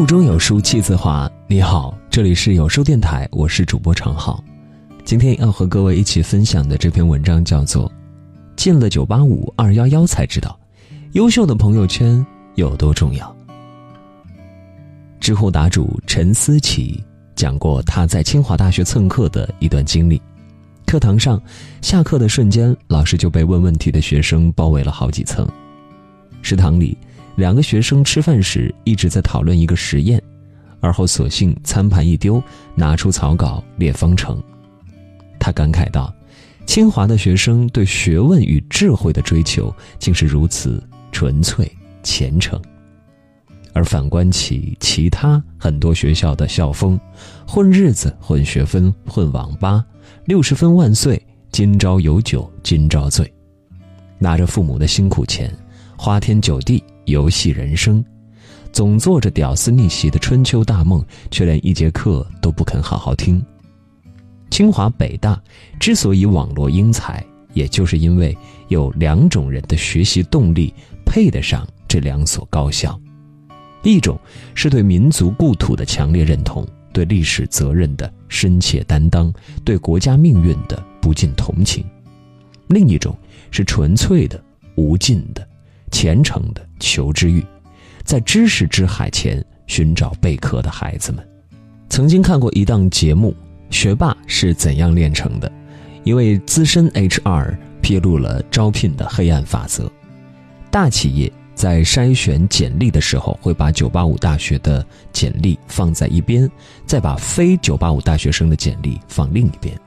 [0.00, 1.30] 腹中有书气自华。
[1.46, 4.42] 你好，这里是有书电台，我是主播常浩。
[5.04, 7.86] 今天要和各位一起分享的这篇文章叫做
[8.56, 10.58] 《进了九八五二幺幺才知道，
[11.12, 13.26] 优秀的朋友圈有多重要》。
[15.20, 17.04] 知乎答主陈思琪
[17.36, 20.18] 讲过他在清华大学蹭课的一段经历。
[20.86, 21.38] 课堂上，
[21.82, 25.46] 下课的瞬间，老师就被问问题的学生包围了好几层。
[26.40, 26.96] 食堂里。
[27.36, 30.22] 两个学生吃饭时一直在讨论一个实验，
[30.80, 32.42] 而后索性餐盘一丢，
[32.74, 34.42] 拿出草稿列方程。
[35.38, 36.14] 他感慨道
[36.66, 41.70] ：“清华的学生对学问与智慧的追求竟是如此纯粹
[42.02, 42.60] 虔诚。”
[43.72, 46.98] 而反观起其他很多学校的校风，
[47.46, 49.84] 混日子、混学分、混网吧，
[50.24, 53.32] 六十分万岁，今朝有酒今朝醉，
[54.18, 55.50] 拿着父母的辛苦钱，
[55.96, 56.82] 花天酒地。
[57.06, 58.04] 游戏人生，
[58.72, 63.44] 总做着屌丝逆袭的春秋大梦，却连一节课都不肯好好听。
[64.50, 65.40] 清华北大
[65.78, 68.36] 之所以网络英才，也就是因为
[68.68, 70.72] 有两种人的学习动力
[71.04, 73.00] 配得上这两所高校：
[73.82, 74.18] 一种
[74.54, 79.32] 是对民族故土的强烈认同，对历史责任的深切担当，
[79.64, 81.84] 对国家命运的不尽同情；
[82.68, 83.16] 另一种
[83.50, 84.42] 是纯粹的、
[84.76, 85.46] 无尽的。
[85.92, 87.44] 虔诚的求知欲，
[88.02, 91.24] 在知识之海前寻找贝壳的孩子们，
[91.88, 93.32] 曾经看过一档节目
[93.74, 95.48] 《学霸是怎样炼成的》，
[96.02, 99.88] 一位资深 HR 披露了招聘的黑暗法则：
[100.70, 106.50] 大企业在筛选简历的时候，会把985大学的简历放在一边，
[106.86, 109.78] 再把非985大学生的简历放另一边。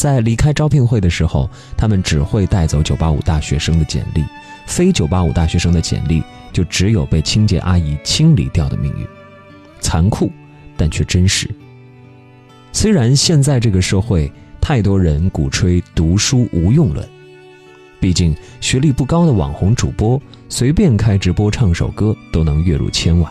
[0.00, 4.24] 在离开招聘会的时候，他们只会带走985大学生的简历。
[4.66, 6.22] 非985大学生的简历
[6.54, 9.06] 就只有被清洁阿姨清理掉的命运，
[9.78, 10.32] 残酷，
[10.74, 11.50] 但却真实。
[12.72, 17.06] 虽然现在这个社会太多人鼓吹读书无用论，
[18.00, 23.30] 毕竟学历不高的网红主播随便开直播唱首歌都能月入千万，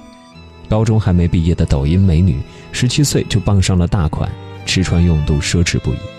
[0.69, 2.38] 高中还没毕业的抖音美女
[2.71, 4.31] 十七岁就傍上了大款，
[4.67, 6.19] 吃穿用度奢侈不已。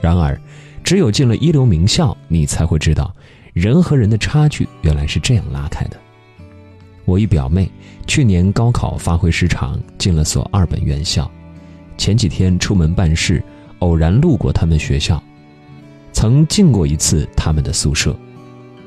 [0.00, 0.40] 然而，
[0.82, 3.14] 只有进了一流名校，你才会知道。
[3.54, 5.96] 人和人的差距原来是这样拉开的。
[7.04, 7.68] 我一表妹
[8.06, 11.28] 去年高考发挥失常，进了所二本院校。
[11.96, 13.42] 前几天出门办事，
[13.80, 15.20] 偶然路过他们学校，
[16.12, 18.16] 曾进过一次他们的宿舍。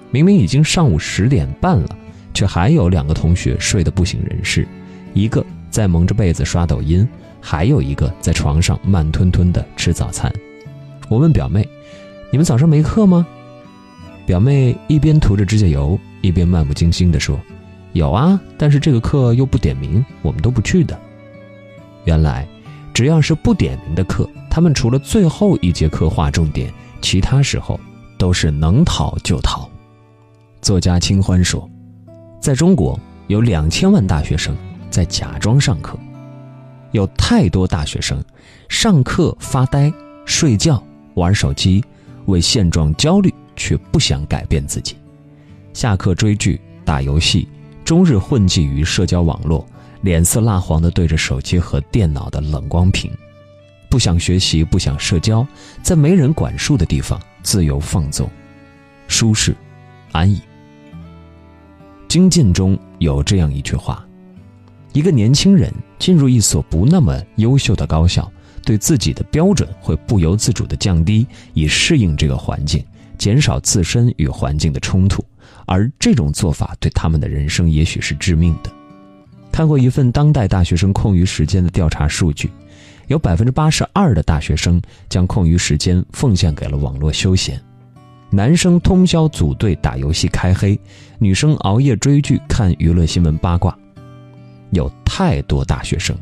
[0.10, 1.98] 明明已经上午十点半了，
[2.34, 4.66] 却还有两个同学睡得不省人事，
[5.14, 7.06] 一个在蒙着被子刷抖音，
[7.42, 10.32] 还有一个在床上慢吞吞地吃早餐。
[11.12, 11.68] 我问表妹
[12.32, 13.28] ：“你们早上没课吗？”
[14.26, 17.38] 表妹一边涂着指甲油，一边漫不经心地说
[17.92, 20.98] ：“有啊，但是这个课又不点名，我们都不去的。”
[22.06, 22.48] 原来，
[22.94, 27.78] 只要是不点名的课，他们除了最后一节课划重点，其他时候
[28.18, 29.70] 都是能逃就逃。
[30.62, 31.70] 作家清欢说
[32.40, 34.56] ：“在中国，有两千万大学生
[34.90, 36.00] 在假装上课，
[36.92, 38.24] 有太多大学生
[38.70, 39.92] 上课发呆、
[40.26, 40.82] 睡觉、
[41.16, 41.84] 玩手机，
[42.26, 44.96] 为现状焦虑。”却不想改变自己，
[45.72, 47.48] 下课追剧、打游戏，
[47.86, 49.64] 终日混迹于社交网络，
[50.02, 53.12] 脸色蜡黄的对着手机和电脑的冷光屏，
[53.88, 55.46] 不想学习，不想社交，
[55.84, 58.28] 在没人管束的地方自由放纵，
[59.08, 59.56] 舒适、
[60.12, 60.42] 安逸。
[62.08, 64.04] 精进中有这样一句话：
[64.94, 68.32] 一个年轻人进入一所不那么优秀的高校，
[68.64, 72.84] 对自己的标准会不由自主地降低，以适应这个环境。
[73.18, 75.24] 减少自身与环境的冲突，
[75.68, 78.72] 而这种做法对他们的人生也许是致命的。
[79.52, 82.50] 看过一份当代大学生空余时间的调查数据，
[83.06, 87.62] 有百分之八十二的大学生将空余时间奉献给了网络休闲。
[88.32, 90.80] 男生通宵组队打游戏开黑，
[91.20, 93.78] 女生熬夜追剧看娱乐新闻八卦。
[94.72, 96.18] 有太多大学生，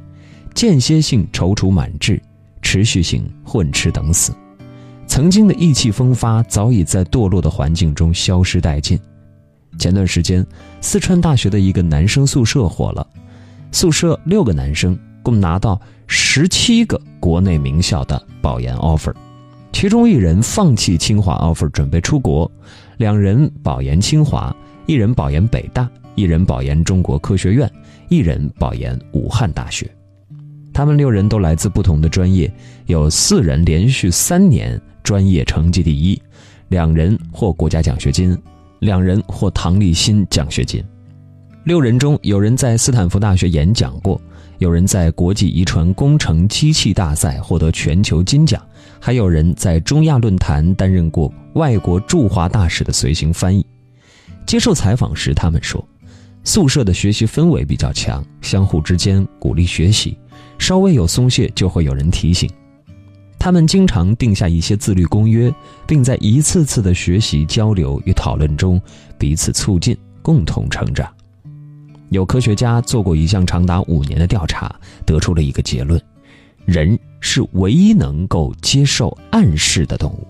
[0.53, 2.21] 间歇性踌躇满志，
[2.61, 4.33] 持续性混吃等死。
[5.07, 8.99] 曾经的意气风发，早已在堕落的环境中消失殆尽。
[9.77, 10.45] 前段时间，
[10.81, 13.07] 四川大学的一个男生宿舍火了，
[13.71, 19.13] 宿舍六个男生共拿到十七个国内名校的保研 offer，
[19.71, 22.49] 其中一人放弃清华 offer 准备出国，
[22.97, 27.71] 两人保研清华，一人保研北大，一人保研中国科学院，
[28.09, 29.89] 一人保研武汉大学。
[30.79, 32.49] 他们六人都来自不同的专业，
[32.85, 34.81] 有四人连续三年。
[35.03, 36.21] 专业成绩第一，
[36.69, 38.37] 两人获国家奖学金，
[38.79, 40.81] 两人获唐立新奖学金。
[41.65, 44.21] 六人中有人在斯坦福大学演讲过，
[44.59, 48.65] 有人在国际遗传工程机器大赛获得全球金奖，
[49.01, 53.65] 还有人在中亚论坛担任过外国驻华大使的随行翻译。
[54.45, 55.85] 接受采访时，他们说，
[56.45, 60.17] 宿舍的学习氛围比较强，相互之间鼓励学习，
[60.59, 62.47] 稍微有松懈就会有人提醒。
[63.39, 65.51] 他们经常定下一些自律公约，
[65.87, 68.79] 并在一次次的学习、交流与讨论中
[69.17, 71.09] 彼此促进，共同成长。
[72.09, 74.75] 有科学家做过一项长达五年的调查，
[75.05, 75.99] 得出了一个结论：
[76.65, 80.27] 人是唯一能够接受暗示的动物。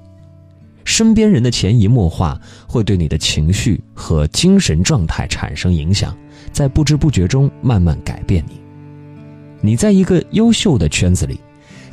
[0.86, 6.16] 身边人的潜移默化会对你的情绪和精神状态产生影响，
[6.52, 8.59] 在不知不觉中慢慢改变你。
[9.62, 11.40] 你在一个优秀的圈子里。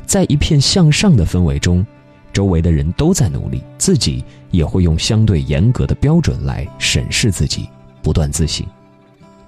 [0.05, 1.85] 在一片向上的氛围中，
[2.31, 7.67] 周围的人都在努力，自己也会用相对严格的标准来审视自己，
[8.01, 8.65] 不断自省。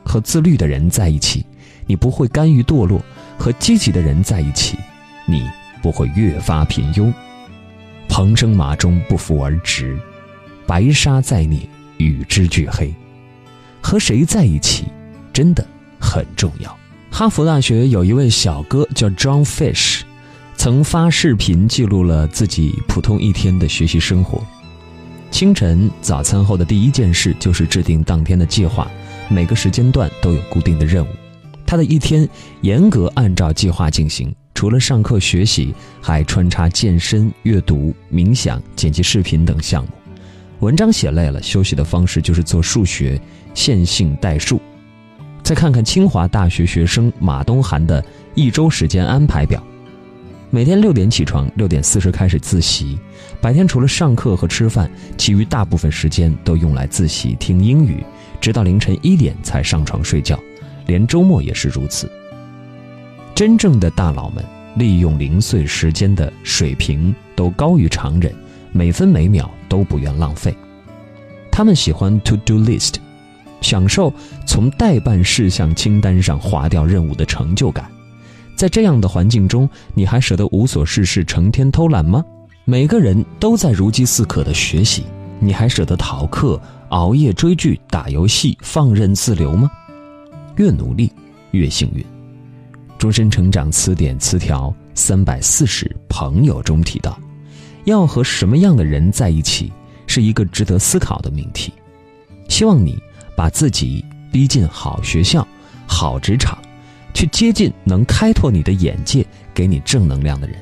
[0.04, 1.45] 和自律的人在一起，
[1.86, 3.00] 你不会甘于堕落；
[3.38, 4.77] 和积极的人在一起，
[5.25, 5.42] 你
[5.81, 7.13] 不会越发平庸。
[8.10, 9.98] 蓬生麻中，不扶而直；
[10.68, 11.60] 白沙在涅，
[12.00, 12.94] 与之俱黑。
[13.81, 14.88] 和谁在一起，
[15.31, 15.66] 真的
[16.01, 16.79] 很重要。
[17.12, 20.02] 哈佛大学有一位小哥叫 John Fish。
[20.56, 24.44] 曾发视频记录了自己普通一天的学习生活。
[25.32, 28.90] 清晨早餐后的第一件事就是制定当天的计划，
[29.30, 31.10] 每个时间段都有固定的任务。
[31.66, 32.28] 他的一天
[32.62, 39.90] 严格按照计划进行，除了上课学习，还穿插健身、阅读、冥想、剪辑视频等项目。
[40.60, 43.20] 文章写累了，休息的方式就是做数学、
[43.54, 44.60] 线性代数。
[45.50, 48.06] 再看看清华大学学生马东涵的
[48.36, 49.60] 一周时间安排表。
[50.51, 53.00] 每天六点起床，六点四十开始自习。
[53.42, 54.88] 白天除了上课和吃饭，
[55.18, 58.06] 其余大部分时间都用来自习听英语，
[58.40, 60.40] 直到凌晨一点才上床睡觉，
[60.86, 62.07] 连周末也是如此。
[63.34, 64.45] 真正的大佬们
[64.75, 68.31] 利用零碎时间的水平都高于常人，
[68.72, 70.56] 每分每秒都不愿浪费。
[71.52, 72.98] 他们喜欢 to do list，
[73.62, 74.14] 享受
[74.46, 77.90] 从待办事项清单上划掉任务的成就感。
[78.56, 82.24] 在这样的环境中，你还舍得无所事事、成天偷懒吗？
[82.66, 85.04] 每个人都在如饥似渴的学习，
[85.40, 89.72] 你还舍得逃课、熬夜追剧、打游戏、放任自流吗？
[90.58, 91.12] 越努力
[91.52, 92.04] 越幸运。
[92.98, 97.18] 《终身成长词典》词条三百四十朋友中提到，
[97.86, 99.72] 要和什么样的人在一起，
[100.06, 101.72] 是一个值得思考的命题。
[102.50, 103.02] 希望你
[103.40, 104.04] 把自己
[104.34, 105.48] 逼进好学校、
[105.88, 106.58] 好职场。
[107.14, 110.58] 去接近能开拓你的眼界、给你正能量的人。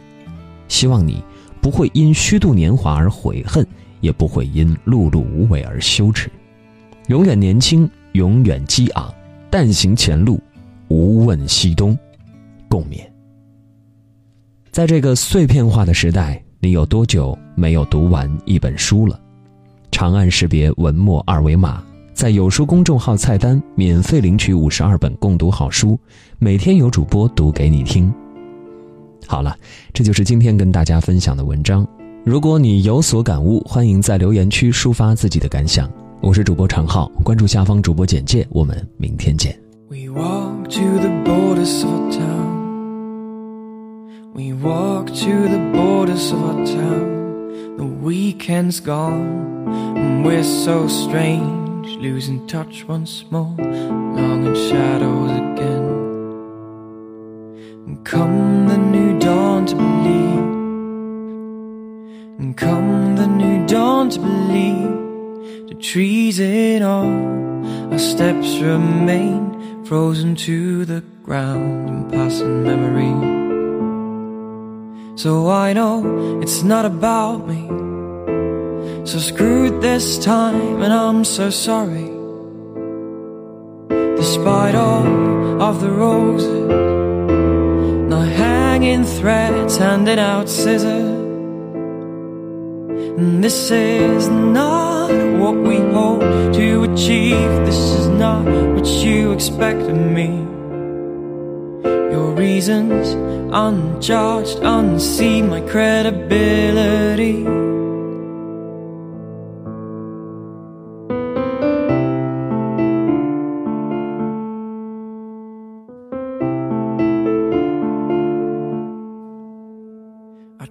[0.67, 1.23] 希望你
[1.59, 3.65] 不会因虚度年华而悔恨，
[3.99, 6.29] 也不会因碌碌无为而羞耻。
[7.07, 9.11] 永远年轻，永远激昂。
[9.49, 10.39] 但行前路，
[10.87, 11.97] 无问西东。
[12.69, 12.99] 共勉。
[14.69, 19.19] 在这个碎片化的时代，你有多久没有读完一本书了？
[19.91, 21.83] 长按识别文末二维码。
[22.17, 25.99] 在有书公众号菜单免费领取五十二本共读好书，
[26.39, 28.11] 每天有主播读给你听。
[29.27, 29.55] 好了，
[29.93, 31.87] 这就是今天跟大家分享的文章。
[32.25, 35.87] 如果你有所感悟，欢迎在留言区抒发自己的感想。
[36.19, 39.55] 我是主播常浩，关注下方主播简介，我们明天见。
[39.87, 42.47] We walk to the borders of town.
[44.33, 47.77] We walk to the borders of our town.
[47.77, 51.66] The weekend's gone, and we're so strange.
[51.95, 55.85] Losing touch once more, long in shadows again.
[57.85, 60.45] And come the new dawn to believe,
[62.39, 70.35] and come the new dawn to believe, the trees in all our steps remain frozen
[70.35, 73.37] to the ground in passing memory.
[75.17, 77.96] So I know it's not about me.
[79.07, 82.11] So screwed this time, and I'm so sorry.
[84.17, 86.69] Despite all of the roses,
[88.09, 90.91] not hanging threads, handing out scissors.
[93.17, 95.09] And this is not
[95.39, 97.65] what we hope to achieve.
[97.65, 100.27] This is not what you expect of me.
[102.11, 103.15] Your reasons,
[103.53, 107.66] unjudged, unseen, my credibility.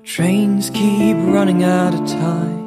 [0.06, 2.64] Trains keep running out of time.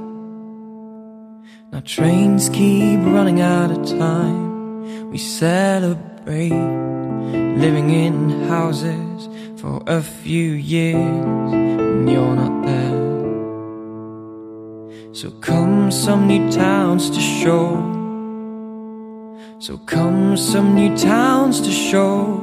[1.71, 5.09] Now trains keep running out of time.
[5.09, 12.99] we celebrate living in houses for a few years and you're not there.
[15.13, 17.69] So come some new towns to show.
[19.59, 22.37] So come some new towns to show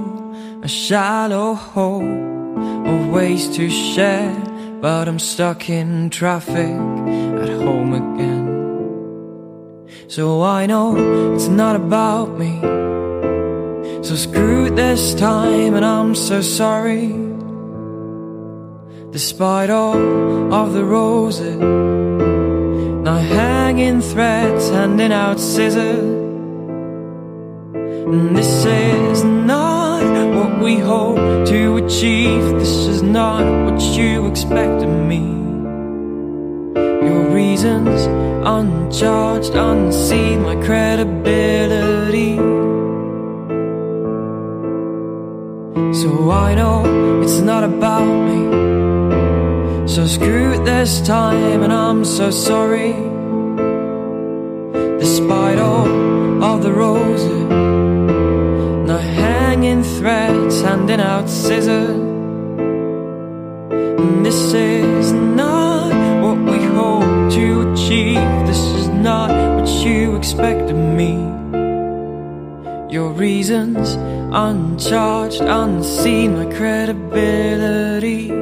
[0.63, 2.57] a shallow hole
[2.89, 4.46] of ways to share.
[4.81, 8.47] But I'm stuck in traffic at home again.
[10.09, 12.61] So I know it's not about me.
[14.03, 17.09] So screw this time, and I'm so sorry.
[19.11, 25.99] Despite all of the roses, now hanging threads, handing out scissors.
[27.75, 29.25] And this is
[30.67, 32.43] we hope to achieve.
[32.59, 35.25] This is not what you expect of me.
[37.07, 38.01] Your reasons
[38.45, 42.35] uncharged, unseen, my credibility.
[46.01, 48.43] So I know it's not about me.
[49.87, 52.93] So screw it this time, and I'm so sorry.
[54.99, 57.46] Despite all of the roses,
[60.07, 61.91] hanging handing out scissors.
[63.71, 65.91] And this is not
[66.23, 68.47] what we hope to achieve.
[68.47, 71.15] This is not what you expect of me.
[72.89, 73.97] Your reasons
[74.33, 78.36] uncharged, unseen, my credibility.